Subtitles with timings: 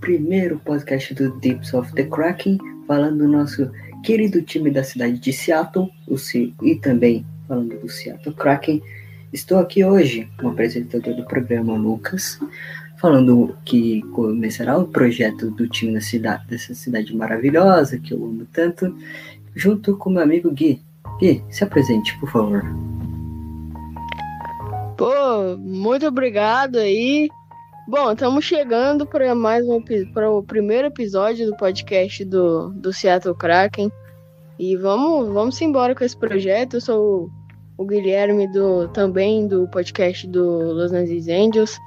[0.09, 3.71] Primeiro podcast do Deeps of the Kraken, falando do nosso
[4.03, 8.81] querido time da cidade de Seattle, o C e também falando do Seattle Kraken.
[9.35, 12.41] Estou aqui hoje com o apresentador do programa, Lucas,
[12.99, 18.47] falando que começará o projeto do time da cidade, dessa cidade maravilhosa que eu amo
[18.51, 18.97] tanto,
[19.55, 20.81] junto com meu amigo Gui.
[21.21, 22.65] Gui, se apresente, por favor.
[24.97, 27.29] Pô, muito obrigado aí.
[27.91, 33.35] Bom, estamos chegando para mais um para o primeiro episódio do podcast do, do Seattle
[33.35, 33.91] Kraken.
[34.59, 36.75] E vamos, vamos embora com esse projeto.
[36.75, 37.31] Eu sou
[37.79, 41.79] o, o Guilherme do também do podcast do Los Angeles Angels.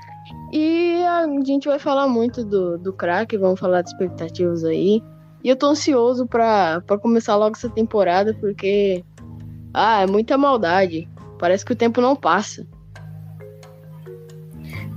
[0.51, 5.03] E a gente vai falar muito do, do Kraken, vamos falar de expectativas aí.
[5.43, 9.05] E eu tô ansioso para começar logo essa temporada, porque
[9.71, 11.07] ah, é muita maldade.
[11.37, 12.65] Parece que o tempo não passa.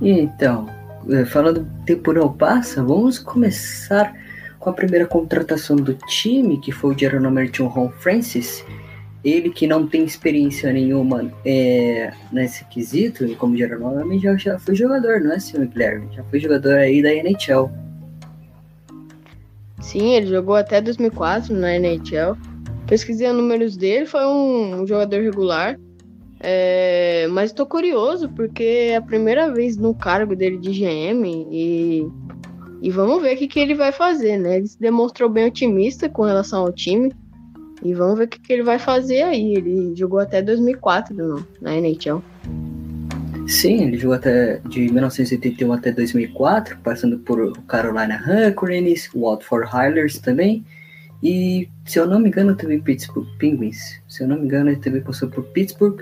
[0.01, 0.67] Então,
[1.27, 4.13] falando tempo não passa, vamos começar
[4.59, 8.65] com a primeira contratação do time, que foi o Jerome John Ron Francis.
[9.23, 14.75] Ele que não tem experiência nenhuma é, nesse quesito, e como Jerome já, já foi
[14.75, 16.07] jogador, não é, senhor Guilherme?
[16.15, 17.71] Já foi jogador aí da NHL.
[19.81, 22.35] Sim, ele jogou até 2004 na NHL.
[22.87, 25.77] Pesquisei os números dele, foi um jogador regular.
[26.47, 32.07] É, mas estou curioso porque é a primeira vez no cargo dele de GM e,
[32.83, 34.57] e vamos ver o que, que ele vai fazer, né?
[34.57, 37.11] Ele se demonstrou bem otimista com relação ao time
[37.83, 39.55] e vamos ver o que, que ele vai fazer aí.
[39.55, 42.21] Ele jogou até 2004 no, na NHL.
[43.47, 50.63] Sim, ele jogou até de 1981 até 2004, passando por Carolina Hurricanes, Watford Highlanders também.
[51.23, 53.99] E, se eu não me engano, também Pittsburgh Penguins.
[54.07, 55.99] Se eu não me engano, ele também passou por Pittsburgh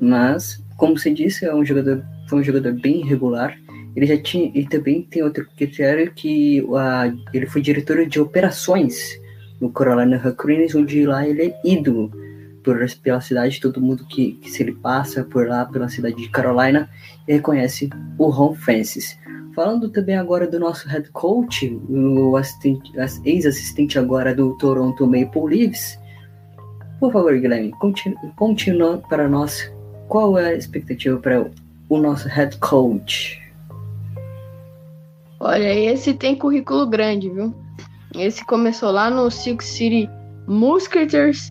[0.00, 3.56] mas, como você disse, é um jogador, foi um jogador bem irregular.
[3.96, 9.18] Ele já tinha, e também tem outro critério que uh, ele foi diretor de operações
[9.60, 12.10] no Carolina Hurricanes, onde lá ele é ídolo
[12.64, 16.28] por, pela cidade, todo mundo que, que se ele passa por lá, pela cidade de
[16.28, 16.88] Carolina,
[17.28, 17.88] reconhece
[18.18, 19.16] o Ron Francis.
[19.54, 22.34] Falando também agora do nosso head coach, o
[23.24, 25.96] ex-assistente agora do Toronto Maple Leafs.
[26.98, 29.72] Por favor, Guilherme, continue, continue para nós
[30.08, 31.50] qual é a expectativa para
[31.88, 33.40] o nosso head coach?
[35.40, 37.54] Olha, esse tem currículo grande, viu?
[38.14, 40.08] Esse começou lá no Silk City
[40.46, 41.50] Musketeers,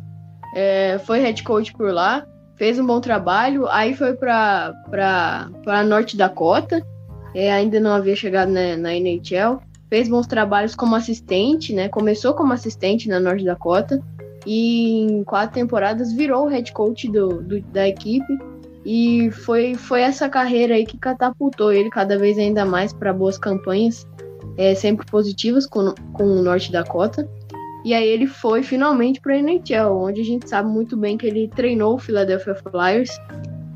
[0.56, 2.26] é, foi head coach por lá,
[2.56, 4.74] fez um bom trabalho, aí foi para
[5.86, 6.86] Norte Dakota,
[7.36, 9.60] é, ainda não havia chegado na, na NHL,
[9.90, 11.90] fez bons trabalhos como assistente, né?
[11.90, 14.02] Começou como assistente na Norte Dakota
[14.46, 18.38] e em quatro temporadas virou o head coach do, do, da equipe.
[18.86, 23.38] E foi, foi essa carreira aí que catapultou ele cada vez ainda mais para boas
[23.38, 24.06] campanhas,
[24.58, 27.28] é, sempre positivas com, com o Norte Dakota.
[27.86, 31.26] E aí ele foi finalmente para a NHL, onde a gente sabe muito bem que
[31.26, 33.12] ele treinou o Philadelphia Flyers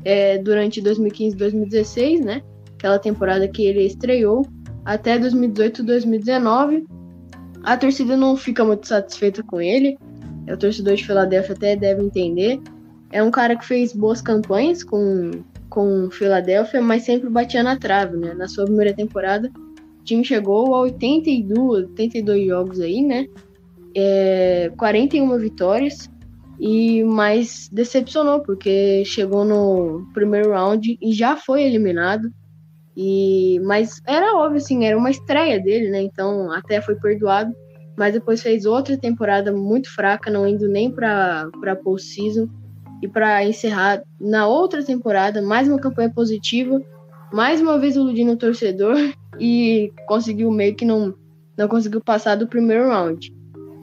[0.04, 2.42] é, durante 2015 e 2016, né?
[2.74, 4.46] Aquela temporada que ele estreou,
[4.84, 6.86] até 2018 e 2019.
[7.62, 9.98] A torcida não fica muito satisfeita com ele,
[10.52, 12.60] o torcedor de Filadélfia até deve entender.
[13.10, 15.30] É um cara que fez boas campanhas com,
[15.68, 18.34] com Filadélfia, mas sempre batia na trave, né?
[18.34, 19.50] Na sua primeira temporada,
[20.00, 23.26] o time chegou a 82, 82 jogos aí, né?
[23.94, 26.10] É, 41 vitórias,
[26.60, 32.30] e mas decepcionou, porque chegou no primeiro round e já foi eliminado.
[32.96, 36.02] E, mas era óbvio, assim, era uma estreia dele, né?
[36.02, 37.54] Então até foi perdoado
[37.98, 41.50] mas depois fez outra temporada muito fraca, não indo nem para
[41.82, 42.48] postseason.
[43.02, 46.80] E para encerrar na outra temporada mais uma campanha positiva,
[47.32, 48.94] mais uma vez iludindo o torcedor.
[49.40, 51.14] E conseguiu meio que não
[51.56, 53.32] não conseguiu passar do primeiro round.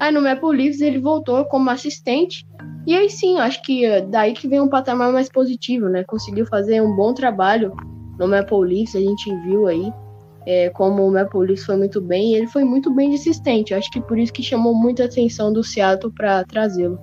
[0.02, 2.46] Aí no Maple Leafs ele voltou como assistente.
[2.86, 6.04] E aí sim, acho que eh, daí que vem um patamar mais positivo, né?
[6.04, 7.74] Conseguiu fazer um bom trabalho
[8.20, 9.94] no Maple Leafs, a gente viu aí
[10.46, 13.74] é, como o Maple foi muito bem, ele foi muito bem assistente.
[13.74, 17.00] Acho que por isso que chamou muita atenção do Seattle para trazê-lo.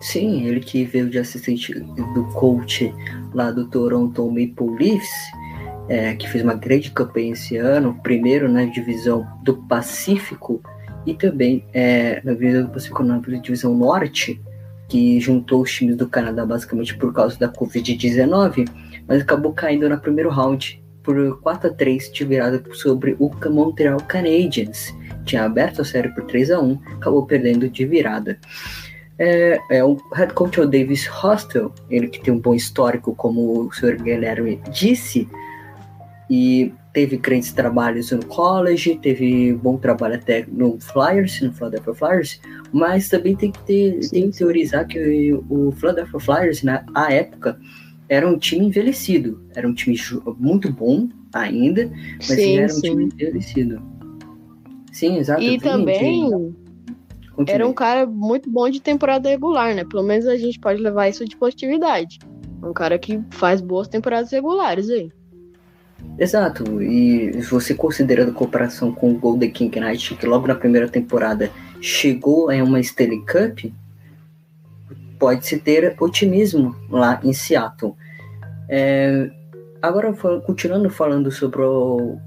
[0.00, 2.94] Sim, ele que veio de assistente do coach
[3.34, 5.08] lá do Toronto Maple Leafs,
[5.88, 10.60] é, que fez uma grande campanha esse ano, primeiro na divisão do Pacífico
[11.06, 14.40] e também é, na divisão do Pacífico na divisão Norte,
[14.88, 18.68] que juntou os times do Canadá basicamente por causa da Covid-19,
[19.08, 23.98] mas acabou caindo no primeiro round por 4 a 3 de virada sobre o Montreal
[24.00, 24.92] Canadiens.
[25.24, 28.38] Tinha aberto a série por 3 a 1 acabou perdendo de virada.
[29.18, 33.14] É, é, o head coach é o Davis Hostel, ele que tem um bom histórico,
[33.14, 34.02] como o Sr.
[34.02, 35.26] Guilherme disse,
[36.28, 42.40] e teve grandes trabalhos no college, teve bom trabalho até no Flyers, no Philadelphia Flyers,
[42.72, 47.58] mas também tem que, ter, tem que teorizar que o Philadelphia Flyers, na época,
[48.08, 49.96] era um time envelhecido, era um time
[50.38, 52.80] muito bom ainda, mas sim, era um sim.
[52.82, 53.82] time envelhecido.
[54.92, 55.42] Sim, exato.
[55.42, 56.54] E também
[57.46, 59.84] era um cara muito bom de temporada regular, né?
[59.84, 62.18] Pelo menos a gente pode levar isso de positividade.
[62.62, 65.10] Um cara que faz boas temporadas regulares aí.
[66.18, 70.88] Exato, e você considerando a comparação com o Golden King Knight, que logo na primeira
[70.88, 71.50] temporada
[71.80, 73.70] chegou em uma Stanley Cup,
[75.18, 77.94] pode-se ter otimismo lá em Seattle.
[78.68, 79.30] É,
[79.80, 80.12] agora,
[80.44, 82.18] continuando falando sobre o,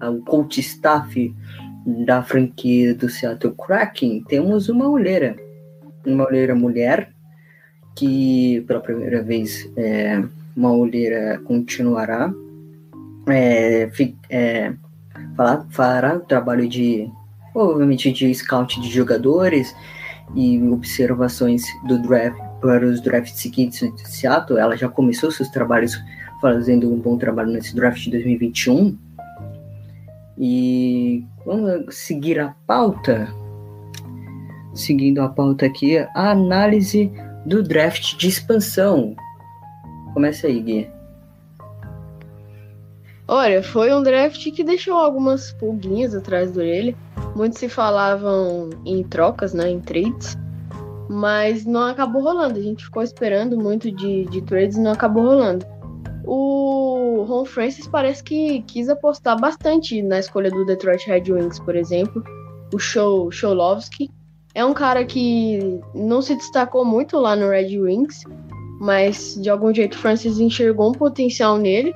[0.00, 1.34] o coach staff
[2.06, 5.36] da franquia do Seattle Kraken, temos uma olheira,
[6.06, 7.10] uma olheira mulher,
[7.94, 10.22] que pela primeira vez é,
[10.56, 12.32] uma olheira continuará,
[13.28, 13.90] é,
[14.30, 14.72] é,
[15.36, 17.08] fará, fará trabalho de,
[17.54, 19.74] obviamente, de scout de jogadores
[20.34, 24.58] e observações do draft para os drafts seguintes de Seattle.
[24.58, 26.00] Ela já começou seus trabalhos
[26.40, 28.96] fazendo um bom trabalho nesse draft de 2021
[30.38, 33.28] e vamos seguir a pauta.
[34.74, 37.12] Seguindo a pauta aqui, a análise
[37.46, 39.14] do draft de expansão.
[40.12, 40.88] Começa aí, Gui.
[43.26, 46.94] Olha, foi um draft que deixou algumas pulguinhas atrás do orelha.
[47.34, 50.36] Muitos se falavam em trocas, né, em trades,
[51.08, 52.58] mas não acabou rolando.
[52.58, 55.66] A gente ficou esperando muito de, de trades e não acabou rolando
[56.26, 61.76] o Ron Francis parece que quis apostar bastante na escolha do Detroit Red Wings, por
[61.76, 62.22] exemplo.
[62.72, 64.10] O Show Showlovsky
[64.54, 68.24] é um cara que não se destacou muito lá no Red Wings,
[68.80, 71.94] mas de algum jeito Francis enxergou um potencial nele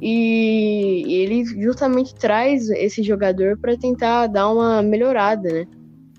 [0.00, 5.66] e ele justamente traz esse jogador para tentar dar uma melhorada né,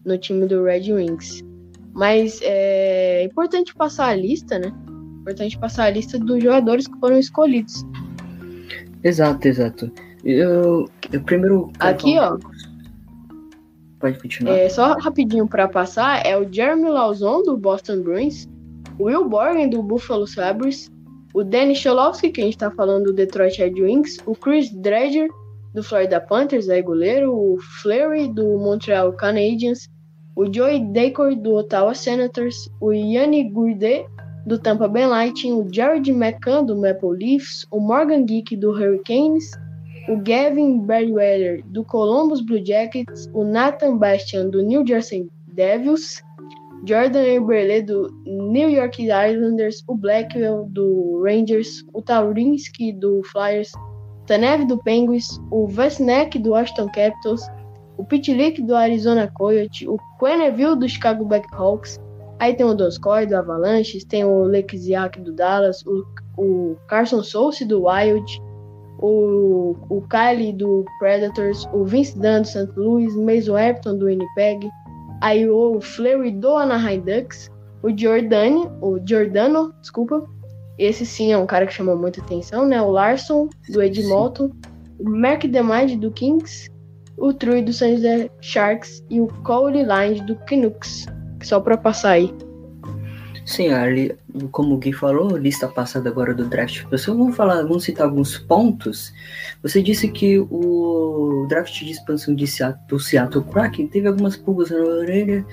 [0.05, 1.41] no time do Red Wings.
[1.93, 4.71] Mas é importante passar a lista, né?
[5.29, 7.85] importante passar a lista dos jogadores que foram escolhidos.
[9.03, 9.91] Exato, exato.
[10.23, 11.71] Eu, eu primeiro.
[11.79, 12.37] Aqui, ó.
[13.99, 14.55] Pode continuar.
[14.55, 18.47] É, só rapidinho para passar, é o Jeremy Lauzon, do Boston Bruins,
[18.97, 20.91] o Will Borgen, do Buffalo Sabres,
[21.33, 25.29] o Danny Cholowski, que a gente tá falando do Detroit Red Wings, o Chris Dredger,
[25.73, 29.87] do Florida Panthers, aí goleiro, o Fleury, do Montreal Canadiens,
[30.35, 34.05] o Joey Dacor, do Ottawa Senators, o Yanni Gourde,
[34.45, 39.51] do Tampa Bay Lightning, o Jared McCann do Maple Leafs, o Morgan Geek do Hurricanes,
[40.07, 46.23] o Gavin Berryweather do Columbus Blue Jackets, o Nathan Bastian do New Jersey Devils,
[46.85, 53.71] Jordan Eberle do New York Islanders, o Blackwell do Rangers, o Taurinski do Flyers,
[54.25, 57.41] Tanev do Penguins, o Vesnek do Washington Capitals,
[57.97, 61.99] o Pitlick do Arizona Coyote, o Quenneville do Chicago Blackhawks,
[62.39, 66.05] Aí tem o Donskoy do Avalanche, tem o Lexiak do Dallas, o,
[66.37, 68.41] o Carson Souce do Wild,
[69.01, 72.71] o, o Kylie do Predators, o Vince Dunn do St.
[72.77, 74.69] Louis, Mason Epton do Winnipeg,
[75.21, 77.49] aí o Fleury do Anaheim Ducks,
[77.81, 80.25] o Giordani, o Giordano, desculpa,
[80.77, 82.81] esse sim é um cara que chamou muita atenção, né?
[82.81, 84.51] O Larson do Edmonton,
[84.97, 86.69] o Mark DeMide do Kings,
[87.17, 91.05] o True do San Jose Sharks e o Cole Lines do Canucks.
[91.43, 92.33] Só para passar aí.
[93.49, 94.15] Sim, ali,
[94.51, 96.85] como o Gui falou, lista passada agora do draft.
[96.85, 99.11] Pessoal, vamos falar, vamos citar alguns pontos.
[99.63, 104.69] Você disse que o draft de expansão de Seattle, do Seattle Kraken teve algumas pulgas
[104.69, 105.43] na orelha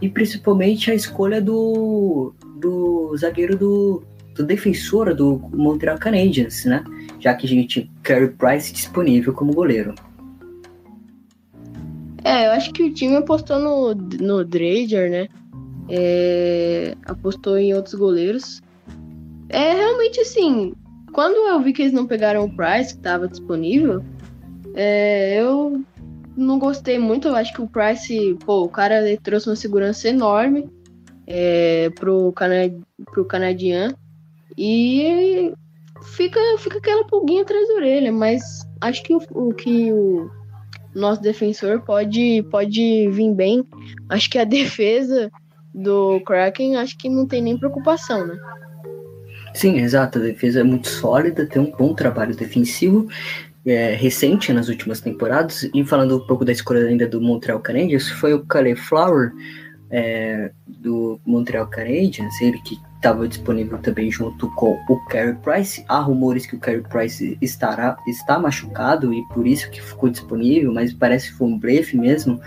[0.00, 4.04] e principalmente a escolha do, do zagueiro do,
[4.36, 6.84] do defensor do Montreal Canadiens, né?
[7.18, 9.92] Já que a gente Carey Price disponível como goleiro.
[12.22, 15.26] É, eu acho que o time apostou no, no Drager, né?
[15.90, 18.62] É, apostou em outros goleiros.
[19.48, 20.72] É realmente assim.
[21.12, 24.02] Quando eu vi que eles não pegaram o Price, que estava disponível,
[24.74, 25.82] É, eu
[26.36, 30.68] não gostei muito, eu acho que o Price, pô, o cara trouxe uma segurança enorme
[31.26, 32.72] é, pro, cana
[33.12, 33.96] pro canadiano
[34.56, 35.52] e
[36.02, 38.42] fica, fica aquela pulguinha atrás da orelha, mas
[38.80, 40.30] acho que o, o que o
[40.94, 43.64] nosso defensor pode, pode vir bem.
[44.08, 45.30] Acho que a defesa
[45.74, 48.36] do Kraken, acho que não tem nem preocupação, né?
[49.54, 50.18] Sim, exato.
[50.18, 53.08] A defesa é muito sólida, tem um bom trabalho defensivo
[53.66, 55.68] é, recente nas últimas temporadas.
[55.74, 59.32] E falando um pouco da escolha ainda do Montreal Canadiens, foi o Calais Flower
[59.90, 65.84] é, do Montreal Canadiens, ele que estava disponível também junto com o Carey Price.
[65.88, 70.72] Há rumores que o Carey Price estará, está machucado e por isso que ficou disponível,
[70.72, 72.40] mas parece que foi um blefe mesmo.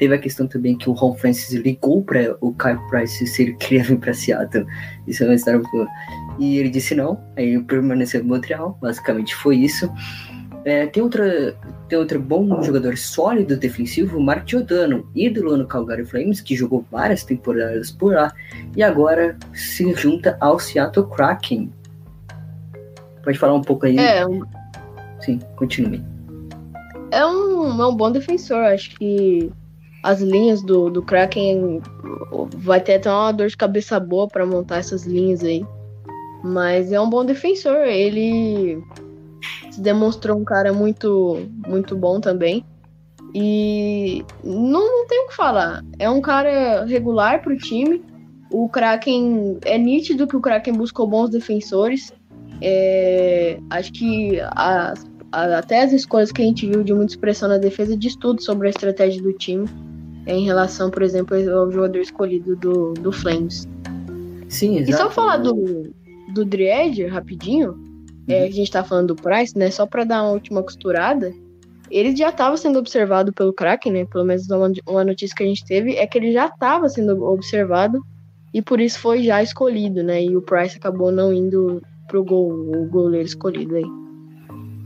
[0.00, 3.52] Teve a questão também que o Ron Francis ligou para o Carey Price se ele
[3.56, 4.66] queria vir para Seattle.
[5.06, 5.86] Isso é uma história muito...
[6.38, 9.92] E ele disse não, aí ele permaneceu em Montreal, basicamente foi isso.
[10.64, 11.54] É, tem, outra,
[11.86, 17.22] tem outro bom jogador sólido defensivo, Mark Giordano, ídolo no Calgary Flames, que jogou várias
[17.22, 18.32] temporadas por lá
[18.74, 21.70] e agora se junta ao Seattle Kraken.
[23.22, 23.98] Pode falar um pouco aí?
[23.98, 24.24] É,
[25.20, 26.02] Sim, continue.
[27.10, 29.52] É um, é um bom defensor, acho que
[30.02, 31.80] as linhas do, do Kraken
[32.56, 35.64] vai ter até uma dor de cabeça boa para montar essas linhas aí.
[36.42, 38.82] Mas é um bom defensor, ele
[39.70, 42.64] se demonstrou um cara muito, muito bom também.
[43.34, 45.84] E não, não tem o que falar.
[45.98, 48.02] É um cara regular pro time.
[48.50, 49.58] O Kraken.
[49.64, 52.12] É nítido que o Kraken buscou bons defensores.
[52.60, 54.94] É, acho que a,
[55.30, 58.42] a, até as escolhas que a gente viu de muita expressão na defesa diz tudo
[58.42, 59.68] sobre a estratégia do time.
[60.30, 63.68] É, em relação, por exemplo, ao jogador escolhido do, do Flames.
[64.48, 64.90] Sim, exato.
[64.90, 65.90] E só falar do,
[66.32, 67.90] do Dried, rapidinho
[68.28, 69.70] é, a gente tá falando do Price, né?
[69.70, 71.32] Só para dar uma última costurada,
[71.90, 74.04] ele já estava sendo observado pelo Kraken, né?
[74.04, 77.24] Pelo menos uma, uma notícia que a gente teve é que ele já estava sendo
[77.24, 78.00] observado
[78.54, 80.22] e por isso foi já escolhido, né?
[80.22, 83.86] E o Price acabou não indo pro gol, o goleiro escolhido aí.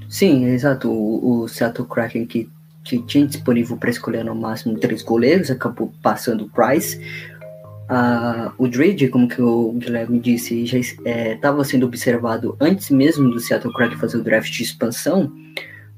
[0.09, 0.91] Sim, exato.
[0.91, 2.49] O, o Seattle Kraken que,
[2.85, 7.01] que tinha disponível para escolher no máximo três goleiros acabou passando o Price
[8.59, 13.41] o Drake, como que o Guilherme disse, já estava é, sendo observado antes mesmo do
[13.41, 15.31] Seattle Kraken fazer o draft de expansão,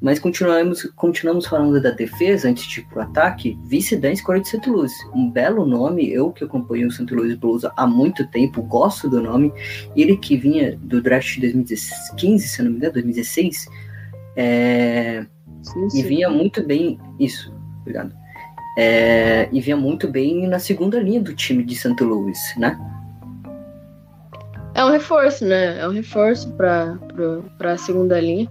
[0.01, 4.49] mas continuamos, continuamos falando da defesa antes de ir pro ataque, vice da escolha de
[4.49, 4.69] St.
[4.69, 4.93] Louis.
[5.15, 7.13] Um belo nome, eu que acompanho o St.
[7.15, 9.53] Louis Blues há muito tempo, gosto do nome.
[9.97, 13.69] Ele que vinha do draft de 2015, se não me engano, 2016,
[14.37, 15.25] é,
[15.63, 15.99] sim, sim.
[15.99, 16.99] e vinha muito bem.
[17.19, 18.15] Isso, obrigado
[18.77, 21.97] é, e vinha muito bem na segunda linha do time de St.
[22.01, 22.79] Louis, né?
[24.75, 25.79] É um reforço, né?
[25.81, 26.99] É um reforço para
[27.61, 28.51] a segunda linha.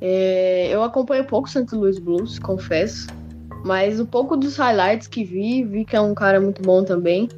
[0.00, 1.66] É, eu acompanho pouco o St.
[1.74, 3.08] Louis Blues, confesso.
[3.64, 7.28] Mas um pouco dos highlights que vi, vi que é um cara muito bom também.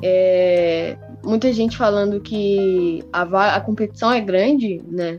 [0.00, 5.18] É, muita gente falando que a, a competição é grande, né?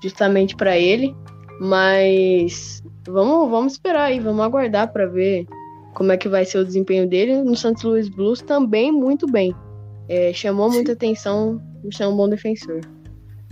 [0.00, 1.14] Justamente para ele.
[1.60, 5.46] Mas Vamos, vamos esperar aí, vamos aguardar para ver
[5.94, 7.42] como é que vai ser o desempenho dele.
[7.42, 9.54] No Santos Louis Blues também muito bem.
[10.08, 11.60] É, chamou muita atenção,
[11.98, 12.80] é um bom defensor.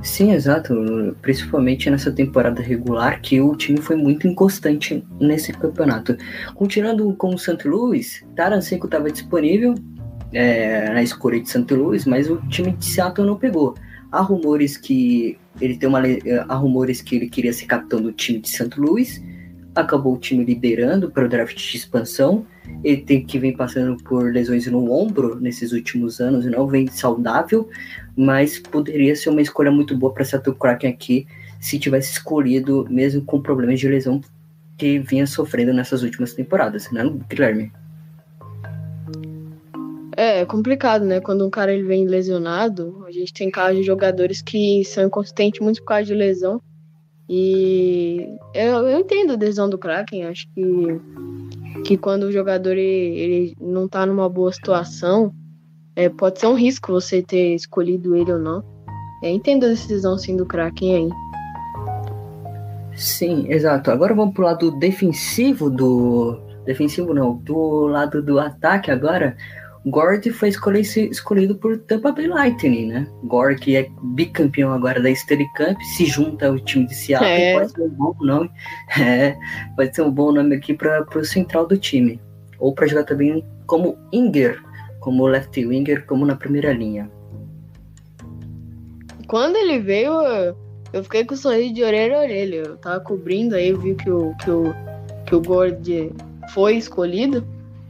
[0.02, 0.75] Sim, exato.
[1.23, 6.16] Principalmente nessa temporada regular, que o time foi muito inconstante nesse campeonato.
[6.54, 9.75] Continuando com o Santos Louis, Taranseco estava disponível
[10.32, 13.75] é, na escolha de Santos Louis, mas o time de Seattle não pegou.
[14.12, 16.00] Há rumores que ele tem uma,
[16.49, 19.23] há rumores que ele queria ser capitão do time de Santos Louis
[19.75, 22.46] acabou o time liberando para o draft de expansão.
[22.82, 27.68] Ele tem que vem passando por lesões no ombro nesses últimos anos não vem saudável,
[28.16, 31.26] mas poderia ser uma escolha muito boa para Seattle Kraken aqui
[31.61, 34.20] se tivesse escolhido mesmo com problemas de lesão
[34.76, 37.73] que vinha sofrendo nessas últimas temporadas, né, Guilherme?
[40.16, 41.21] É, complicado, né?
[41.21, 45.61] Quando um cara ele vem lesionado, a gente tem casos de jogadores que são inconsistentes
[45.61, 46.61] muito por causa de lesão
[47.28, 53.18] e eu, eu entendo a decisão do Kraken, acho que, que quando o jogador ele,
[53.18, 55.33] ele não tá numa boa situação,
[55.97, 58.62] é, pode ser um risco você ter escolhido ele ou não.
[59.23, 61.09] É, entendo a decisão sim do Kraken aí.
[62.94, 63.90] Sim, exato.
[63.90, 66.38] Agora vamos pro lado defensivo do.
[66.66, 69.37] Defensivo não, do lado do ataque agora.
[69.86, 73.06] Gord foi escolhido por Tampa Bay Lightning, né?
[73.24, 77.58] Gord, que é bicampeão agora da Stanley Cup, se junta ao time de Seattle, é.
[77.58, 78.50] pode ser um bom nome.
[78.98, 79.36] É,
[79.76, 82.20] pode ser um bom nome aqui para o central do time.
[82.58, 84.62] Ou para jogar também como Inger,
[85.00, 87.10] como left winger, como na primeira linha.
[89.26, 90.12] Quando ele veio,
[90.92, 92.56] eu fiquei com o sorriso de orelha a orelha.
[92.56, 94.74] Eu tava cobrindo aí, eu vi que o, que o,
[95.26, 96.12] que o Gord
[96.54, 97.46] foi escolhido.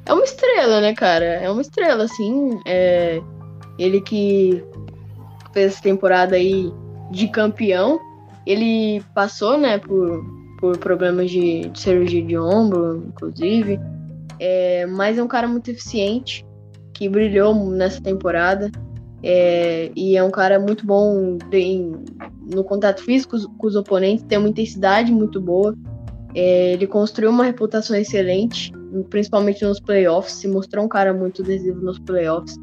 [0.06, 1.24] É uma estrela, né, cara?
[1.24, 2.60] É uma estrela, assim.
[2.66, 3.20] É...
[3.78, 4.62] Ele que
[5.52, 6.72] fez essa temporada aí
[7.10, 8.00] de campeão.
[8.46, 10.22] Ele passou, né, por,
[10.60, 13.80] por problemas de, de cirurgia de ombro, inclusive.
[14.38, 16.44] É, mas é um cara muito eficiente,
[16.92, 18.70] que brilhou nessa temporada.
[19.22, 21.92] É, e é um cara muito bom de,
[22.52, 25.74] no contato físico com os oponentes, tem uma intensidade muito boa.
[26.34, 28.70] É, ele construiu uma reputação excelente,
[29.02, 32.56] principalmente nos playoffs, se mostrou um cara muito decisivo nos playoffs.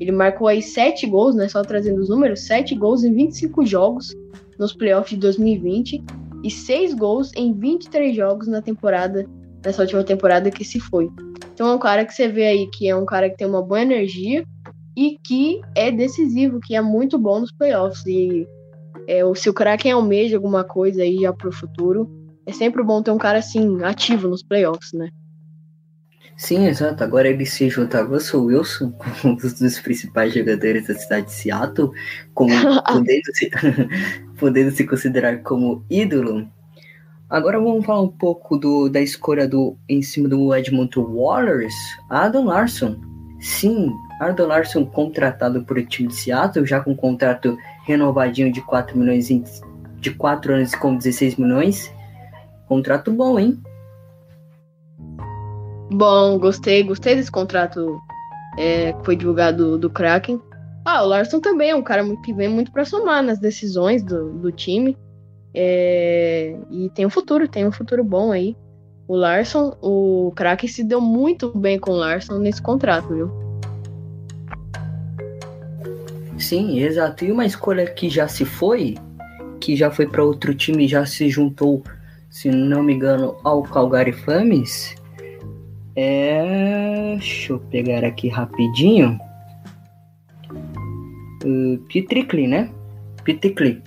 [0.00, 1.48] Ele marcou aí sete gols, né?
[1.48, 4.14] Só trazendo os números, sete gols em 25 jogos
[4.58, 6.02] nos playoffs de 2020
[6.42, 9.26] e seis gols em 23 jogos na temporada,
[9.64, 11.10] nessa última temporada que se foi.
[11.52, 13.62] Então é um cara que você vê aí que é um cara que tem uma
[13.62, 14.44] boa energia,
[14.96, 18.04] e que é decisivo, que é muito bom nos playoffs.
[18.06, 18.46] E
[19.08, 22.08] é, se o Kraken almeja alguma coisa aí já pro futuro,
[22.46, 25.08] é sempre bom ter um cara assim, ativo nos playoffs, né?
[26.36, 27.04] Sim, exato.
[27.04, 28.92] Agora ele se junta a Russell Wilson,
[29.24, 31.90] um dos principais jogadores da cidade de Seattle,
[32.34, 32.50] como,
[32.86, 33.50] podendo, se,
[34.38, 36.48] podendo se considerar como ídolo.
[37.30, 41.74] Agora vamos falar um pouco do, da escolha do, em cima do Edmonton Warriors,
[42.10, 43.00] Adam Larson.
[43.40, 48.60] Sim, Ardo Larson contratado por o time de Seattle, já com um contrato renovadinho de
[48.62, 49.28] 4 milhões
[50.00, 51.92] de 4 anos com 16 milhões.
[52.66, 53.60] Contrato bom, hein?
[55.90, 58.00] Bom, gostei, gostei desse contrato
[58.58, 60.40] é, que foi divulgado do, Kraken.
[60.84, 64.32] Ah, o Larson também é um cara que vem muito para somar nas decisões do,
[64.32, 64.96] do time.
[65.54, 68.56] É, e tem um futuro, tem um futuro bom aí.
[69.06, 73.30] O Larson, o Kraken se deu muito bem com o Larson nesse contrato, viu?
[76.38, 77.24] Sim, exato.
[77.24, 78.96] E uma escolha que já se foi,
[79.60, 81.82] que já foi para outro time, já se juntou,
[82.30, 84.94] se não me engano, ao Calgary Flames.
[85.96, 87.14] É.
[87.18, 89.18] Deixa eu pegar aqui rapidinho.
[91.44, 92.70] Uh, Pitricli, né?
[93.22, 93.82] Pitricli.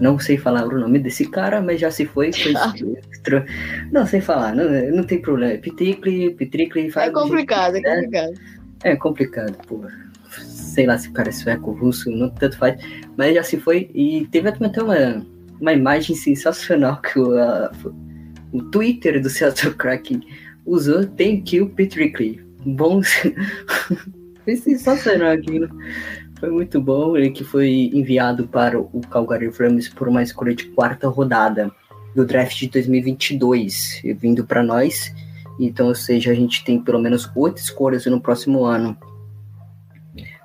[0.00, 2.30] Não sei falar o nome desse cara, mas já se foi.
[2.32, 2.52] foi
[3.90, 4.64] não sei falar, não,
[4.94, 5.58] não tem problema.
[5.58, 6.92] Pitricli, Pitricli.
[6.96, 8.34] É complicado, é complicado.
[8.84, 10.06] É complicado, porra
[10.76, 12.78] sei lá se o cara é sueco, russo, não tanto faz,
[13.16, 15.26] mas já se foi e teve até uma,
[15.60, 17.72] uma imagem sensacional que o, a,
[18.52, 20.20] o Twitter do Seattle Kraken
[20.66, 22.40] usou, thank you Petrickley.
[22.64, 23.00] Bom,
[24.44, 25.68] foi sensacional aquilo.
[26.38, 30.64] Foi muito bom, ele que foi enviado para o Calgary Flames por uma escolha de
[30.64, 31.70] quarta rodada
[32.14, 35.14] do draft de 2022, vindo para nós.
[35.58, 38.96] Então, ou seja, a gente tem pelo menos oito escolhas no próximo ano.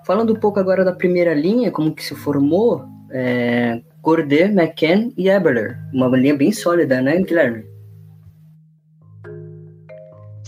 [0.05, 5.29] Falando um pouco agora da primeira linha, como que se formou, é, Gourdet, McCann e
[5.29, 5.77] Eberler.
[5.93, 7.65] Uma linha bem sólida, né, Guilherme?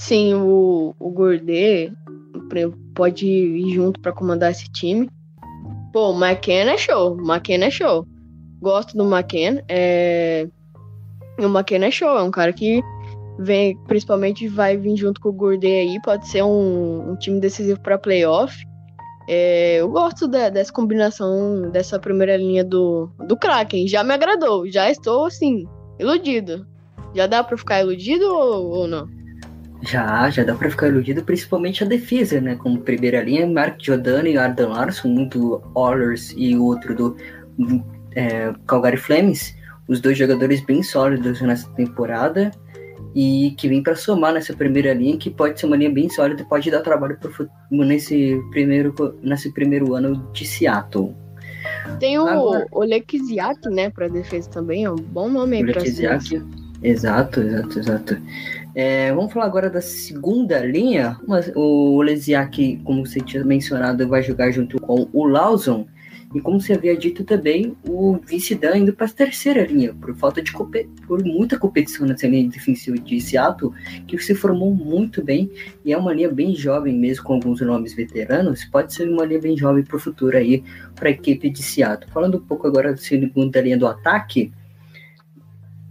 [0.04, 1.94] Sim, o, o Gourdet
[2.94, 5.10] pode ir junto para comandar esse time.
[5.94, 8.06] Pô, o McCann é show, o McCann é show.
[8.62, 9.64] Gosto do McCann.
[9.70, 10.46] É...
[11.40, 12.82] O McCann é show, é um cara que
[13.40, 17.80] vem, principalmente vai vir junto com o Gourdet aí, pode ser um, um time decisivo
[17.80, 18.62] para playoff.
[19.30, 23.88] É, eu gosto de, dessa combinação dessa primeira linha do, do Kraken.
[23.88, 24.70] Já me agradou.
[24.70, 25.66] Já estou, assim,
[25.98, 26.68] iludido.
[27.16, 29.23] Já dá para ficar iludido ou, ou, não?
[29.86, 32.56] Já, já dá para ficar iludido, principalmente a defesa, né?
[32.56, 37.18] Como primeira linha, Mark Giordano e Arden Larson, um do Oilers e o outro do,
[38.16, 39.56] é, Calgary Flames.
[39.88, 42.52] Os dois jogadores bem sólidos nessa temporada
[43.14, 46.46] e que vem para somar nessa primeira linha, que pode ser uma linha bem sólida,
[46.46, 51.14] pode dar trabalho pro, nesse, primeiro, nesse primeiro ano de Seattle.
[52.00, 55.82] Tem o Agora, Oleksiak, né, para defesa também, é um bom nome aí para
[56.84, 58.18] Exato, exato, exato.
[58.76, 61.18] É, vamos falar agora da segunda linha.
[61.56, 65.88] O Oleksiak, como você tinha mencionado, vai jogar junto com o Lawson.
[66.36, 70.42] E como você havia dito também, o vice-Dan indo para a terceira linha, por falta
[70.42, 73.72] de por muita competição nessa linha defensiva de Seattle,
[74.08, 75.52] que se formou muito bem
[75.86, 79.40] e é uma linha bem jovem mesmo, com alguns nomes veteranos, pode ser uma linha
[79.40, 80.64] bem jovem para o futuro aí
[80.96, 82.12] para a equipe de Seattle.
[82.12, 84.52] Falando um pouco agora da segunda linha do ataque,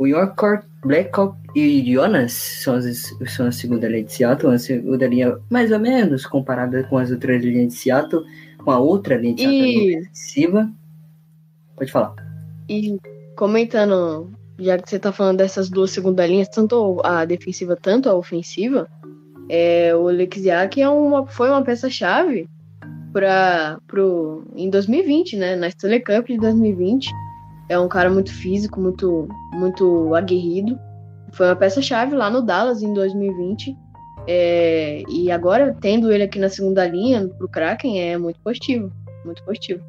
[0.03, 5.07] o York Blackhawk e Jonas são, as, são a segunda linha de Seattle, a segunda
[5.07, 8.25] linha mais ou menos comparada com as outras linhas de Seattle,
[8.59, 9.97] com a outra linha de e...
[9.97, 10.73] defensiva.
[11.77, 12.15] Pode falar.
[12.69, 12.99] E
[13.37, 18.15] comentando, já que você tá falando dessas duas segundas linhas, tanto a defensiva, tanto a
[18.15, 18.89] ofensiva,
[19.49, 22.49] é, o Lexiak é uma, foi uma peça-chave
[23.13, 27.09] para pro em 2020, né, na Stanley Cup de 2020.
[27.69, 30.79] É um cara muito físico, muito, muito aguerrido.
[31.33, 33.77] Foi uma peça-chave lá no Dallas em 2020.
[34.27, 38.93] É, e agora, tendo ele aqui na segunda linha pro Kraken, é muito positivo.
[39.25, 39.83] Muito positivo.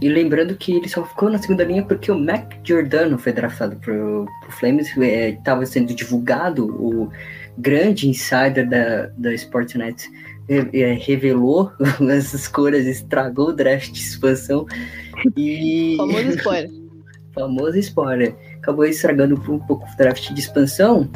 [0.00, 3.76] E lembrando que ele só ficou na segunda linha porque o Mac Giordano foi draftado
[3.76, 4.94] pro, pro Flames.
[4.96, 7.10] Estava é, sendo divulgado, o
[7.56, 11.72] grande insider da, da Sportnet é, revelou
[12.12, 14.66] as escolhas, estragou o draft de expansão.
[15.36, 15.96] E...
[15.98, 16.70] Famoso spoiler.
[17.32, 18.34] Famoso spoiler.
[18.58, 21.10] Acabou estragando um pouco o draft de expansão,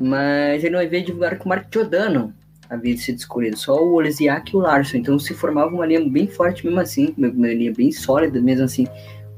[0.00, 2.34] mas ele não havia divulgado que o Mark Giordano
[2.68, 4.98] havia sido escolhido, só o Olesiak e o Larson.
[4.98, 8.86] Então se formava uma linha bem forte mesmo assim, uma linha bem sólida mesmo assim,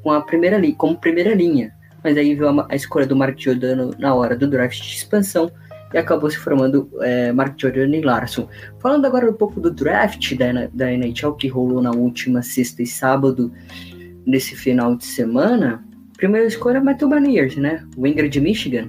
[0.03, 1.73] com a primeira linha, como primeira linha.
[2.05, 5.51] Mas aí veio a, a escolha do Mark Giordano na hora do draft de expansão
[5.93, 8.49] e acabou se formando é, Mark Giordano e Larson.
[8.79, 12.87] Falando agora um pouco do draft da, da NHL que rolou na última sexta e
[12.87, 13.53] sábado
[14.27, 15.85] nesse final de semana,
[16.17, 17.85] primeira escolha é Matthew Baniers, né?
[17.97, 18.89] Winger de Michigan.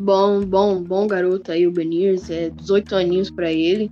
[0.00, 3.90] Bom, bom, bom garoto aí, o Beniers, é 18 aninhos para ele.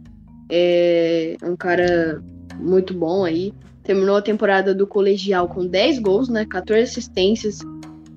[0.50, 2.20] É um cara
[2.58, 3.52] muito bom aí.
[3.84, 6.44] Terminou a temporada do colegial com 10 gols, né?
[6.44, 7.60] 14 assistências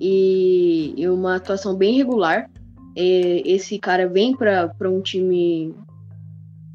[0.06, 2.50] e, e uma atuação bem regular.
[2.94, 5.74] É, esse cara vem para um time.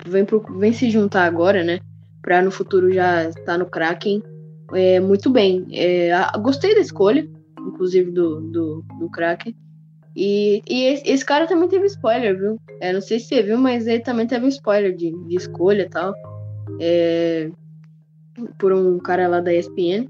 [0.03, 1.79] Vem, pro, vem se juntar agora, né?
[2.23, 4.23] Para no futuro já estar tá no Kraken.
[4.73, 5.67] É, muito bem.
[5.71, 9.55] É, gostei da escolha, inclusive do, do, do Kraken.
[10.15, 12.59] E, e esse, esse, cara também teve spoiler, viu?
[12.81, 15.83] É, não sei se você viu, mas ele também teve um spoiler de, de escolha
[15.83, 16.15] e tal.
[16.81, 17.51] É,
[18.57, 20.07] por um cara lá da ESPN.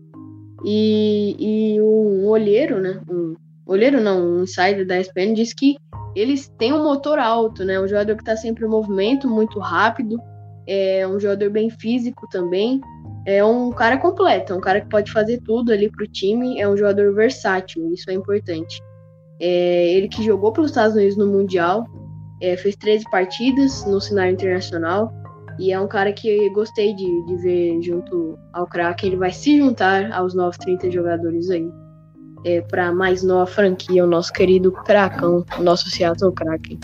[0.66, 1.36] E,
[1.76, 3.02] e um olheiro, né?
[3.10, 5.78] Um olheiro não, um insider da ESPN disse que
[6.16, 7.80] eles têm um motor alto, né?
[7.80, 10.20] Um jogador que está sempre em movimento, muito rápido.
[10.68, 12.82] É um jogador bem físico também.
[13.26, 16.60] É um cara completo, é um cara que pode fazer tudo ali pro time.
[16.60, 18.82] É um jogador versátil, isso é importante.
[19.40, 21.86] É, ele que jogou pelos Estados Unidos no Mundial,
[22.42, 25.14] é, fez 13 partidas no cenário internacional
[25.60, 29.06] e é um cara que gostei de, de ver junto ao craque.
[29.06, 31.70] Ele vai se juntar aos novos 30 jogadores aí.
[32.46, 36.80] É, para mais nova franquia, o nosso querido Cracão, o nosso Seattle Kraken.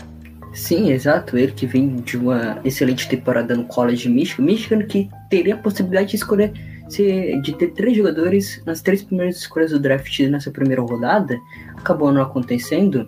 [0.52, 1.38] Sim, exato.
[1.38, 4.42] Ele que vem de uma excelente temporada no College Michigan.
[4.44, 6.52] Michigan que teria a possibilidade de escolher
[6.88, 11.36] de ter três jogadores nas três primeiras escolhas do draft nessa primeira rodada,
[11.76, 13.06] acabou não acontecendo.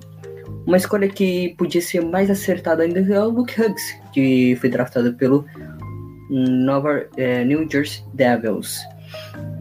[0.68, 5.14] Uma escolha que podia ser mais acertada ainda é o Luke Huggs, que foi draftado
[5.14, 5.46] pelo
[6.28, 8.78] Nova, é, New Jersey Devils.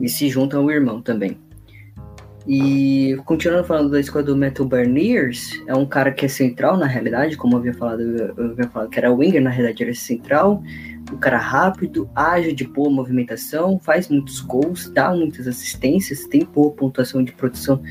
[0.01, 1.39] E se junta ao irmão também.
[2.45, 6.85] E continuando falando da escolha do Metal Barniers, é um cara que é central na
[6.85, 9.93] realidade, como eu havia falado, eu havia falado que era winger, na realidade ele é
[9.93, 10.61] central,
[11.09, 16.71] um cara rápido, ágil, de boa movimentação, faz muitos gols, dá muitas assistências, tem boa
[16.71, 17.81] pontuação de produção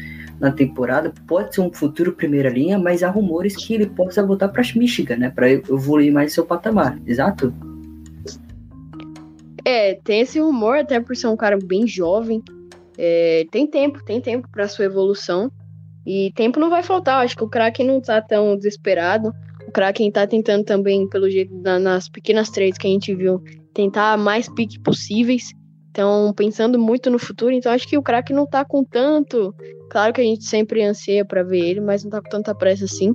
[0.40, 4.49] na temporada, pode ser um futuro primeira linha, mas há rumores que ele possa voltar
[4.49, 7.53] para Michigan, né, para evoluir mais seu patamar, exato?
[9.64, 12.42] É, tem esse rumor, até por ser um cara bem jovem,
[12.96, 15.51] é, tem tempo, tem tempo para sua evolução,
[16.07, 19.33] e tempo não vai faltar, acho que o craque não tá tão desesperado,
[19.66, 23.42] o Kraken tá tentando também, pelo jeito, nas pequenas trades que a gente viu,
[23.75, 25.53] tentar mais piques possíveis.
[25.90, 29.55] Então, pensando muito no futuro, então acho que o Kraken não tá com tanto.
[29.90, 32.85] Claro que a gente sempre anseia para ver ele, mas não tá com tanta pressa
[32.85, 33.12] assim.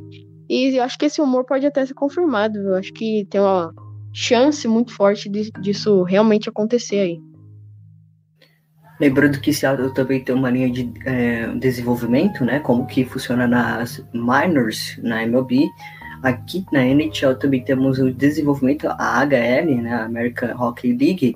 [0.50, 2.58] E eu acho que esse humor pode até ser confirmado.
[2.60, 3.74] Eu acho que tem uma
[4.14, 7.20] chance muito forte disso realmente acontecer aí.
[9.00, 12.60] Lembrando que Seattle também tem uma linha de é, desenvolvimento, né?
[12.60, 15.68] Como que funciona nas minors, na MLB.
[16.22, 21.36] Aqui na NHL também temos o desenvolvimento, a HL, né, American Hockey League,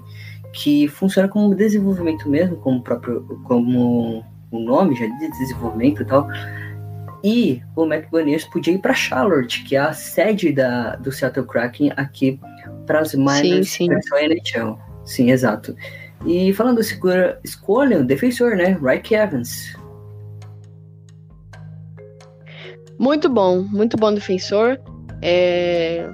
[0.53, 4.23] que funciona como desenvolvimento mesmo, como próprio, como
[4.55, 6.27] o nome já diz, desenvolvimento e tal.
[7.23, 11.91] E o McBurners podia ir para Charlotte, que é a sede da, do Seattle Kraken
[11.95, 12.39] aqui
[12.85, 13.89] para as minors sim, sim.
[13.89, 14.77] NHL.
[15.03, 15.75] Sim, exato.
[16.25, 18.77] E falando segura escolha, o defensor, né?
[18.81, 19.75] Ryke Evans.
[22.97, 24.79] Muito bom, muito bom defensor.
[25.21, 26.07] É,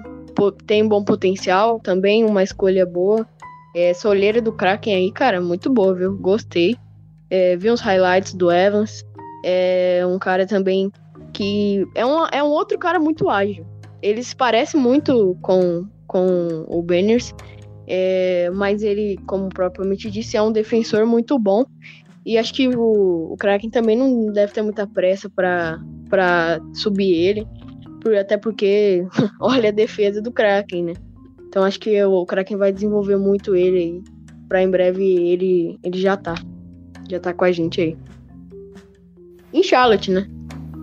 [0.65, 3.27] tem bom potencial também, uma escolha boa.
[3.75, 6.17] É, soleira do Kraken aí, cara, muito boa, viu?
[6.17, 6.75] Gostei.
[7.31, 9.03] É, vi uns highlights do Evans.
[9.43, 10.91] É um cara também
[11.33, 13.65] que é um, é um outro cara muito ágil.
[14.01, 17.33] Ele se parece muito com, com o Banners,
[17.87, 21.65] é, mas ele, como propriamente disse, é um defensor muito bom.
[22.25, 27.47] E acho que o, o Kraken também não deve ter muita pressa para subir ele,
[28.01, 29.05] por, até porque
[29.39, 30.93] olha a defesa do Kraken, né?
[31.47, 34.01] Então acho que o, Kraken vai desenvolver muito ele
[34.47, 36.35] pra em breve ele, ele já tá.
[37.11, 37.97] Já tá com a gente aí.
[39.53, 40.25] Em Charlotte, né?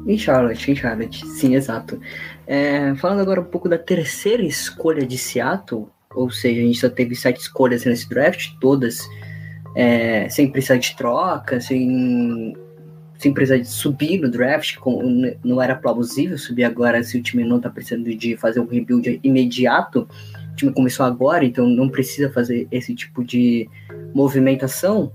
[0.06, 1.98] Em Charlotte, em Charlotte, sim, exato.
[2.46, 6.90] É, falando agora um pouco da terceira escolha de Seattle, ou seja, a gente só
[6.90, 9.08] teve sete escolhas nesse draft, todas
[9.74, 12.54] é, sem precisar de troca, sem,
[13.16, 17.42] sem precisar de subir no draft, com, não era plausível subir agora se o time
[17.42, 20.06] não está precisando de fazer um rebuild imediato.
[20.52, 23.66] O time começou agora, então não precisa fazer esse tipo de
[24.14, 25.10] movimentação.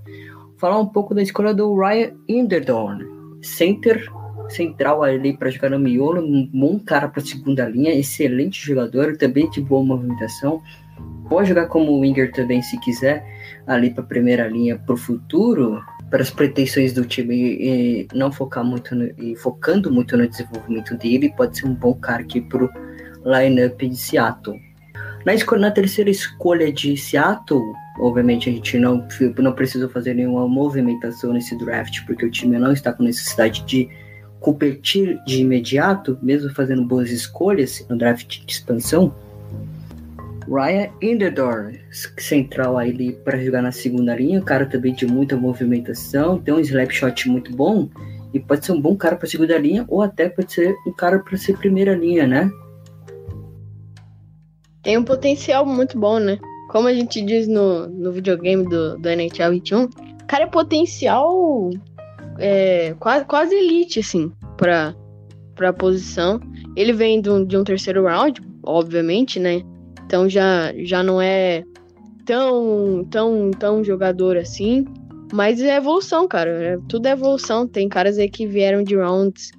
[0.58, 3.04] Falar um pouco da escolha do Ryan Inderdorn,
[3.42, 4.08] center
[4.48, 9.48] central ali para jogar no miolo, um bom cara para segunda linha, excelente jogador, também
[9.50, 10.62] de boa movimentação.
[11.28, 13.24] Pode jogar como winger também se quiser,
[13.66, 18.64] ali para primeira linha para o futuro, para as pretensões do time e não focar
[18.64, 22.64] muito no, e focando muito no desenvolvimento dele, pode ser um bom cara aqui para
[22.64, 22.70] o
[23.24, 24.60] lineup de Seattle.
[25.24, 27.62] Na, escolha, na terceira escolha de Seattle,
[27.98, 29.06] obviamente a gente não,
[29.38, 33.88] não precisou fazer nenhuma movimentação nesse draft, porque o time não está com necessidade de
[34.38, 39.14] competir de imediato, mesmo fazendo boas escolhas no draft de expansão.
[40.46, 41.72] Ryan Inderdor,
[42.18, 46.90] central aí para jogar na segunda linha, cara também de muita movimentação, tem um slap
[46.90, 47.88] shot muito bom
[48.34, 51.18] e pode ser um bom cara para segunda linha ou até pode ser um cara
[51.20, 52.50] para ser primeira linha, né?
[54.84, 56.38] Tem um potencial muito bom, né?
[56.68, 59.88] Como a gente diz no, no videogame do, do NHL 21,
[60.26, 61.70] cara é potencial
[62.38, 64.94] é, quase, quase elite, assim, pra,
[65.54, 66.40] pra posição.
[66.76, 69.62] Ele vem de um, de um terceiro round, obviamente, né?
[70.04, 71.64] Então já, já não é
[72.26, 74.84] tão, tão, tão jogador assim.
[75.32, 76.50] Mas é evolução, cara.
[76.50, 77.66] É, tudo é evolução.
[77.66, 79.50] Tem caras aí que vieram de rounds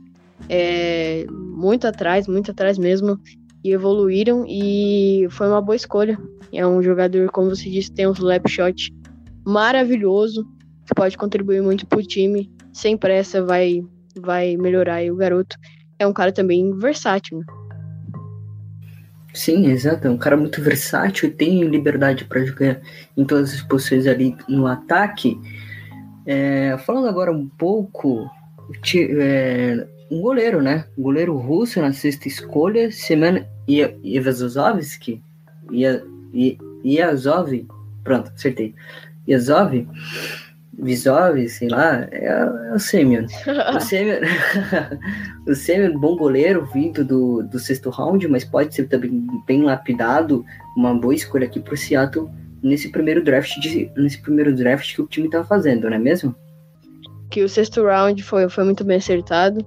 [0.50, 3.20] é, muito atrás, muito atrás mesmo.
[3.66, 4.46] E evoluíram.
[4.48, 6.20] E foi uma boa escolha.
[6.54, 8.94] É um jogador, como você disse, tem um slap shot
[9.44, 10.46] maravilhoso.
[10.86, 13.84] Que pode contribuir muito pro time sem pressa vai,
[14.22, 15.04] vai melhorar.
[15.04, 15.58] E o garoto
[15.98, 17.40] é um cara também versátil.
[17.40, 17.46] Né?
[19.34, 20.08] Sim, exato.
[20.08, 22.82] É um cara muito versátil tem liberdade para jogar
[23.18, 25.40] em todas as posições ali no ataque.
[26.24, 28.30] É, falando agora um pouco,
[28.96, 30.86] é, um goleiro, né?
[30.96, 35.22] Um goleiro russo na sexta escolha, Semen Ivazovski.
[36.84, 37.68] Iazov,
[38.04, 38.76] pronto, acertei.
[39.28, 39.88] Iazov
[40.78, 43.26] Visov, sei lá, é, é o Semyon.
[43.76, 44.20] O Semyon,
[45.48, 50.46] o Semyon, bom goleiro, vindo do, do sexto round, mas pode ser também bem lapidado,
[50.76, 52.30] uma boa escolha aqui pro Seattle
[52.62, 56.36] nesse primeiro draft de, nesse primeiro draft que o time tá fazendo, não é mesmo?
[57.30, 59.66] Que o sexto round foi, foi muito bem acertado.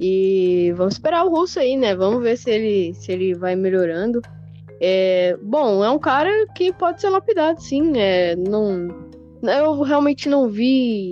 [0.00, 1.94] E vamos esperar o russo aí, né?
[1.94, 4.22] Vamos ver se ele, se ele vai melhorando.
[4.80, 7.92] É, bom, é um cara que pode ser lapidado, sim.
[7.98, 8.88] É, não,
[9.42, 11.10] eu realmente não vi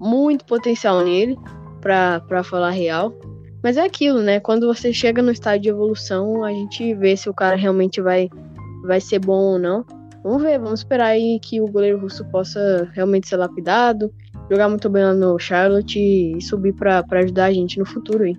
[0.00, 1.36] muito potencial nele,
[1.80, 3.12] pra falar real.
[3.62, 4.40] Mas é aquilo, né?
[4.40, 8.30] Quando você chega no estágio de evolução, a gente vê se o cara realmente vai,
[8.82, 9.84] vai ser bom ou não.
[10.24, 14.12] Vamos ver, vamos esperar aí que o goleiro russo possa realmente ser lapidado,
[14.52, 18.36] jogar muito bem lá no Charlotte e subir para ajudar a gente no futuro aí.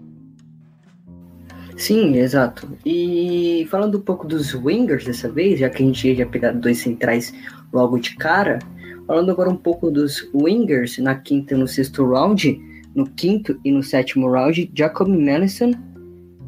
[1.76, 2.70] Sim, exato.
[2.86, 6.78] E falando um pouco dos wingers dessa vez, já que a gente ia pegar dois
[6.78, 7.34] centrais
[7.74, 8.60] logo de cara,
[9.06, 12.60] Falando agora um pouco dos wingers na quinta e no sexto round,
[12.96, 15.74] no quinto e no sétimo round, Jacob Mellison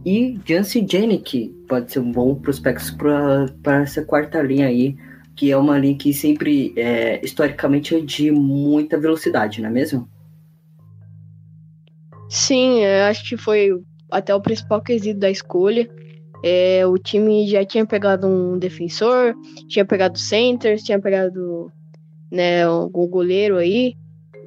[0.06, 2.96] e Jancy Janik pode ser um bom prospecto
[3.62, 4.96] para essa quarta linha aí,
[5.36, 10.08] que é uma linha que sempre, é, historicamente, é de muita velocidade, não é mesmo?
[12.30, 13.70] Sim, acho que foi
[14.10, 15.90] até o principal quesito da escolha.
[16.44, 19.36] É, o time já tinha pegado um defensor,
[19.68, 21.72] tinha pegado centers, tinha pegado
[22.32, 23.96] né, goleiro aí.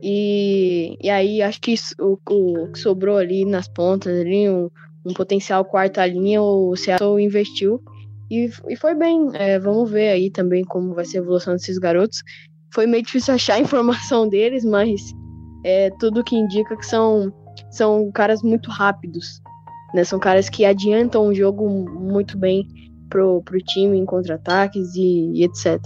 [0.03, 4.70] E, e aí acho que isso, o, o que sobrou ali nas pontas, ali, um,
[5.05, 7.83] um potencial quarta linha, o Seattle investiu
[8.30, 9.30] e, e foi bem.
[9.34, 12.22] É, vamos ver aí também como vai ser a evolução desses garotos.
[12.72, 15.00] Foi meio difícil achar a informação deles, mas
[15.64, 17.32] é tudo que indica que são,
[17.70, 19.40] são caras muito rápidos.
[19.94, 20.04] Né?
[20.04, 22.66] São caras que adiantam o jogo muito bem
[23.08, 25.80] pro, pro time em contra-ataques e, e etc.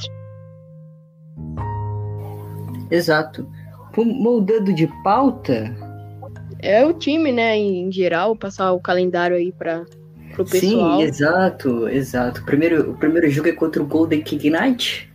[2.91, 3.49] Exato.
[3.97, 5.75] Moldando de pauta.
[6.59, 9.85] É o time, né, em geral, passar o calendário aí para
[10.41, 11.01] o pessoal.
[11.01, 12.41] Sim, exato, exato.
[12.41, 15.13] O primeiro, o primeiro jogo é contra o Golden King Knight,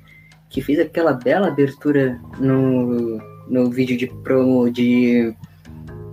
[0.49, 5.33] que fez aquela bela abertura no, no vídeo de promo de,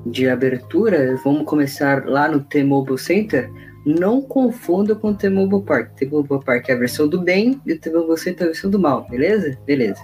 [0.07, 1.17] de abertura.
[1.23, 3.51] Vamos começar lá no T-Mobile Center.
[3.85, 5.93] Não confunda com o T-Mobile Park.
[5.97, 8.79] T-Mobile Park é a versão do bem e o T-Mobile Center é a versão do
[8.79, 9.59] mal, beleza?
[9.67, 10.01] Beleza.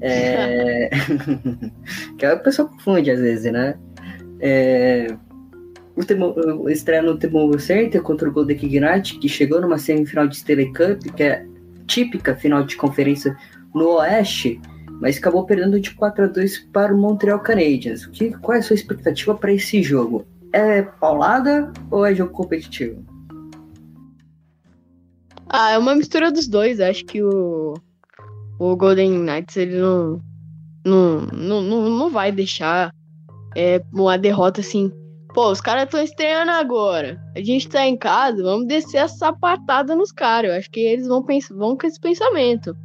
[0.00, 0.90] É...
[2.16, 3.74] que a pessoa confunde às vezes, né?
[4.40, 5.08] É...
[5.98, 6.32] O Temo...
[6.70, 11.02] estreia no T-Mobile Center contra o Golden Ignite, que chegou numa semifinal de Stanley Cup,
[11.16, 11.44] que é
[11.88, 13.36] típica final de conferência
[13.74, 14.60] no Oeste,
[15.00, 18.06] mas acabou perdendo de 4 a 2 para o Montreal Canadiens.
[18.06, 20.24] Que, qual é a sua expectativa para esse jogo?
[20.52, 23.04] É paulada ou é jogo competitivo?
[25.48, 26.78] Ah, é uma mistura dos dois.
[26.78, 27.74] Acho que o,
[28.60, 30.20] o Golden Knights ele não,
[30.86, 32.92] não, não, não, não vai deixar
[33.56, 34.92] é, uma derrota assim.
[35.38, 37.22] Pô, os caras estão estreando agora.
[37.36, 40.50] A gente tá em casa, vamos descer a sapatada nos caras.
[40.50, 42.76] Eu acho que eles vão, pensar, vão com esse pensamento.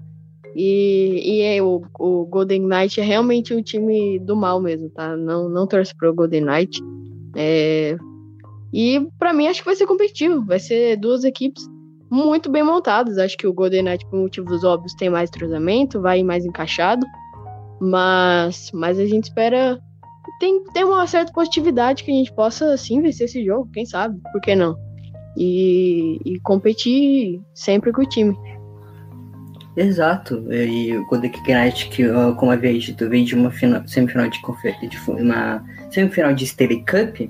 [0.55, 5.17] E, e é, o, o Golden Knight é realmente um time do mal mesmo, tá?
[5.17, 6.79] Não, não torce pro Golden Knight.
[7.35, 7.97] É,
[8.71, 10.45] e para mim acho que vai ser competitivo.
[10.45, 11.67] Vai ser duas equipes
[12.07, 13.17] muito bem montadas.
[13.17, 17.03] Acho que o Golden Knight, por motivos óbvios, tem mais treinamento, vai mais encaixado.
[17.81, 19.81] Mas, mas a gente espera.
[20.39, 24.19] Tem, tem uma certa positividade que a gente possa sim vencer esse jogo, quem sabe?
[24.31, 24.75] Por que não?
[25.37, 28.37] E, e competir sempre com o time.
[29.75, 30.45] Exato.
[30.51, 32.03] E o Golden Knight, que,
[32.37, 34.39] como havia dito, veio de uma final, semifinal de,
[34.87, 37.29] de uma semifinal de Stanley Cup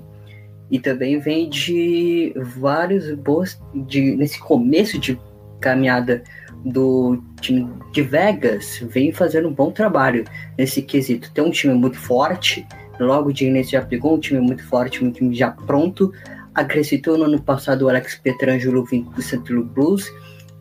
[0.69, 5.19] e também vem de vários boas de nesse começo de
[5.61, 6.23] caminhada
[6.65, 10.23] do time de Vegas vem fazendo um bom trabalho
[10.57, 11.31] nesse quesito.
[11.31, 12.65] Tem um time muito forte,
[12.99, 16.11] logo de início já pegou um time muito forte, um time já pronto.
[16.53, 19.41] Acrescentou no ano passado o Alex Petrangelo vindo do St.
[19.51, 20.11] Louis Blues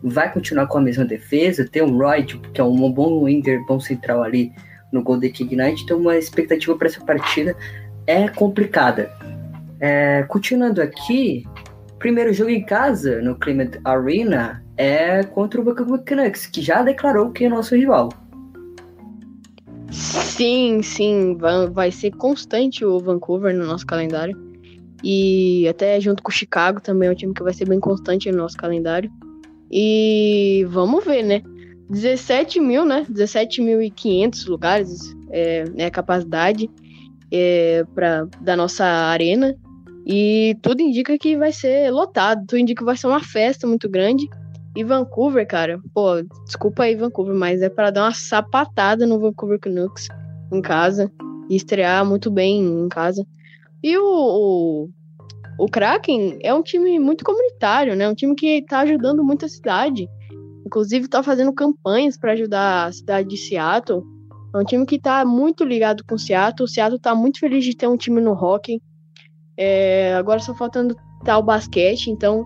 [0.03, 1.67] vai continuar com a mesma defesa.
[1.67, 4.51] Tem o Roy, que é um bom winger, bom central ali
[4.91, 5.83] no Golden King Knight.
[5.83, 7.55] Então, uma expectativa para essa partida
[8.05, 9.09] é complicada.
[9.79, 11.45] É, continuando aqui,
[11.97, 17.45] primeiro jogo em casa no Climate Arena é contra o Canucks, que já declarou que
[17.45, 18.09] é nosso rival.
[19.93, 21.37] Sim, sim,
[21.71, 24.35] vai ser constante o Vancouver no nosso calendário.
[25.03, 28.31] E até junto com o Chicago também é um time que vai ser bem constante
[28.31, 29.11] no nosso calendário.
[29.71, 31.41] E vamos ver, né?
[31.89, 33.05] 17 mil, né?
[33.09, 36.69] 17.500 lugares é, é a capacidade
[37.31, 39.55] é, pra, da nossa arena.
[40.05, 43.89] E tudo indica que vai ser lotado, tudo indica que vai ser uma festa muito
[43.89, 44.27] grande.
[44.75, 49.59] E Vancouver, cara, pô, desculpa aí, Vancouver, mas é para dar uma sapatada no Vancouver
[49.59, 50.07] Canucks
[50.51, 51.11] em casa
[51.49, 53.25] e estrear muito bem em casa.
[53.83, 54.89] E o, o
[55.57, 58.09] o Kraken é um time muito comunitário, né?
[58.09, 60.07] Um time que está ajudando muito a cidade.
[60.65, 64.03] Inclusive está fazendo campanhas para ajudar a cidade de Seattle.
[64.53, 66.65] É um time que está muito ligado com o Seattle.
[66.65, 68.81] O Seattle está muito feliz de ter um time no hockey.
[69.55, 72.43] É, agora só faltando tal basquete, então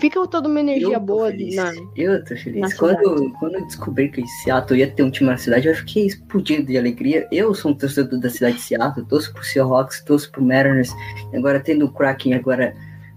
[0.00, 1.56] fica toda uma energia boa feliz.
[1.56, 1.72] na.
[1.96, 2.74] Eu tô feliz.
[2.74, 6.66] Quando, quando eu descobri que Seattle ia ter um time na cidade, eu fiquei explodido
[6.66, 7.26] de alegria.
[7.30, 10.90] Eu sou um torcedor da cidade de Seattle, torço pro Seahawks, torço pro Mariners.
[11.34, 12.74] Agora tendo o Kraken, agora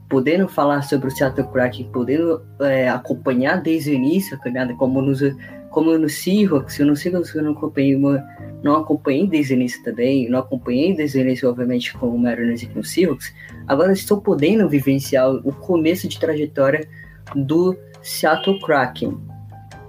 [0.10, 5.02] podendo falar sobre o Seattle Kraken, podendo é, acompanhar desde o início a caminhada, como
[5.02, 5.22] nos,
[5.70, 7.98] como no Seahawks, eu não sei se eu não acompanhei,
[8.64, 12.64] não acompanhei desde o início também, não acompanhei desde o início, obviamente, com o Mariners
[12.64, 13.34] e com o Seahawks,
[13.68, 16.88] agora estou podendo vivenciar o começo de trajetória
[17.36, 19.18] do Seattle Kraken.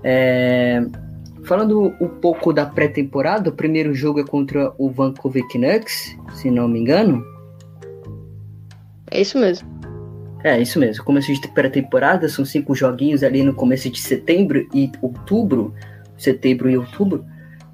[0.02, 0.84] É,
[1.44, 6.66] falando um pouco da pré-temporada, o primeiro jogo é contra o Vancouver Canucks, se não
[6.66, 7.24] me engano.
[9.10, 9.77] É isso mesmo.
[10.44, 11.04] É, isso mesmo.
[11.04, 15.74] Começo de pré-temporada, são cinco joguinhos ali no começo de setembro e outubro.
[16.16, 17.24] Setembro e outubro.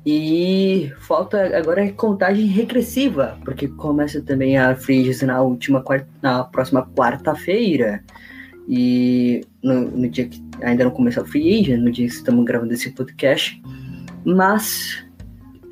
[0.06, 6.44] E falta agora a contagem regressiva, porque começa também a Free na última quarta, na
[6.44, 8.02] próxima quarta-feira.
[8.68, 12.44] E no, no, dia que ainda não começou a Free Agent, no dia que estamos
[12.44, 13.62] gravando esse podcast.
[14.24, 15.04] Mas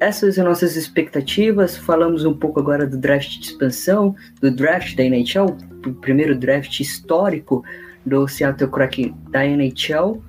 [0.02, 1.76] essas são nossas expectativas.
[1.76, 6.80] Falamos um pouco agora do draft de expansão, do draft da NHL, o primeiro draft
[6.80, 7.62] histórico
[8.04, 10.20] do Seattle Kraken da NHL.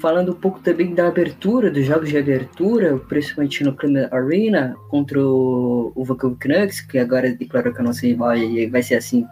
[0.00, 5.22] Falando um pouco também da abertura, dos jogos de abertura, principalmente no Cleveland Arena contra
[5.22, 9.24] o, Vancouver Canucks, que agora declarou que a nossa rival e vai ser assim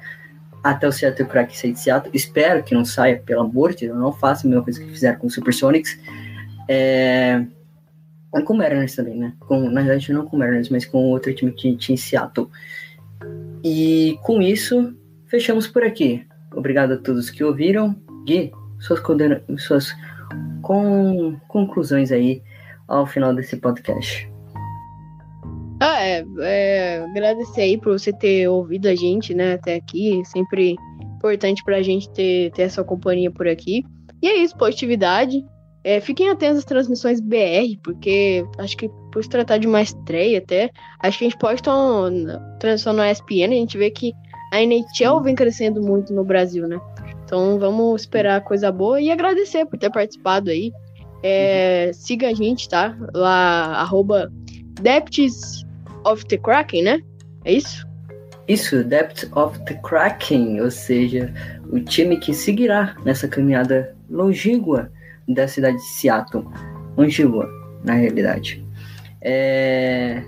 [0.62, 2.14] até o Seattle Kraken sair de Seattle.
[2.14, 5.18] Espero que não saia, pelo amor de Deus, não faça a mesma coisa que fizeram
[5.18, 5.98] com o Supersonics.
[6.68, 7.44] É...
[8.34, 9.32] E com o Mariners também, né?
[9.40, 12.48] Com, na verdade, não com o Mariners, mas com outro time que tinha em Seattle.
[13.64, 14.94] E com isso,
[15.26, 16.26] fechamos por aqui.
[16.54, 17.96] Obrigado a todos que ouviram.
[18.24, 19.94] Gui, suas, condena suas
[20.62, 22.42] com conclusões aí
[22.86, 24.30] ao final desse podcast.
[25.80, 30.22] Ah, é, é, agradecer aí por você ter ouvido a gente, né, até aqui.
[30.24, 30.76] Sempre
[31.16, 33.84] importante pra gente ter, ter essa companhia por aqui.
[34.20, 35.44] E é isso, positividade.
[35.84, 40.38] É, fiquem atentos às transmissões BR, porque acho que por se tratar de uma estreia
[40.38, 40.70] até,
[41.00, 41.72] acho que a gente pode estar
[42.58, 44.12] transmissão no ESPN, a gente vê que
[44.52, 46.80] a NHL vem crescendo muito no Brasil, né?
[47.24, 50.72] Então vamos esperar coisa boa e agradecer por ter participado aí.
[51.22, 52.96] É, siga a gente, tá?
[53.14, 54.32] Lá, arroba
[54.80, 55.64] Depths
[56.04, 57.00] of the Kraken, né?
[57.44, 57.86] É isso?
[58.46, 61.32] Isso, Depth of the Kraken, ou seja,
[61.70, 64.90] o time que seguirá nessa caminhada longínqua
[65.28, 66.44] da cidade de Seattle.
[66.96, 67.48] Longínqua,
[67.84, 68.64] na realidade.
[69.20, 70.22] É...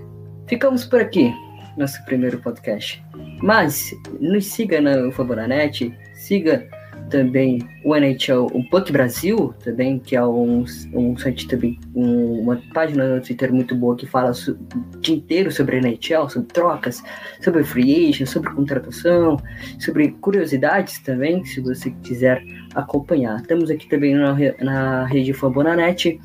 [0.47, 1.33] Ficamos por aqui,
[1.77, 3.03] nosso primeiro podcast.
[3.41, 6.67] Mas nos siga no Favoranet, siga
[7.11, 12.61] também o NHL, o Puck Brasil, também, que é um, um site também, um, uma
[12.73, 17.03] página no Twitter muito boa que fala o dia inteiro sobre NHL, sobre trocas,
[17.41, 19.37] sobre free agent, sobre contratação,
[19.77, 22.43] sobre curiosidades também, se você quiser
[22.73, 23.41] acompanhar.
[23.41, 26.19] Estamos aqui também na, na rede Fambonanet,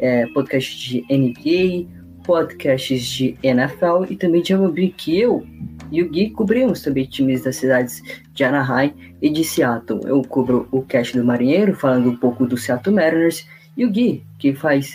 [0.00, 5.46] é, podcast de NBA, podcasts de NFL e também de MLB que eu
[5.92, 8.02] e o Gui cobrimos também times das cidades
[8.32, 10.00] de Anaheim e de Seattle.
[10.04, 13.46] Eu cubro o cast do Marinheiro, falando um pouco do Seattle Mariners,
[13.76, 14.94] e o Gui, que faz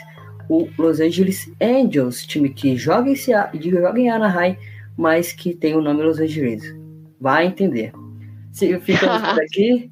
[0.49, 4.57] o Los Angeles Angels, time que joga em, Seattle, joga em Anaheim,
[4.97, 6.75] mas que tem o nome Los Angeles.
[7.21, 7.93] Vai entender.
[8.81, 9.91] Ficamos por aqui.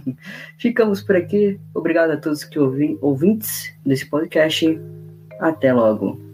[0.56, 1.60] Ficamos por aqui.
[1.74, 4.80] Obrigado a todos que ouvem, ouvintes desse podcast.
[5.38, 6.25] Até logo.